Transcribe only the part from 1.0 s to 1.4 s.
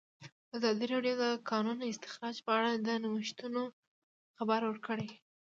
د